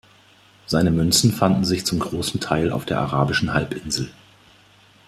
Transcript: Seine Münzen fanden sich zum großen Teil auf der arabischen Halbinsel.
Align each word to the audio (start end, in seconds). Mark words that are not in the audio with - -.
Seine 0.65 0.89
Münzen 0.89 1.31
fanden 1.31 1.63
sich 1.63 1.85
zum 1.85 1.99
großen 1.99 2.39
Teil 2.39 2.71
auf 2.71 2.85
der 2.87 2.97
arabischen 2.99 3.53
Halbinsel. 3.53 4.09